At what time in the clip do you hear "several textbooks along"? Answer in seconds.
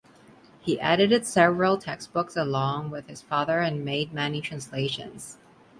1.27-2.89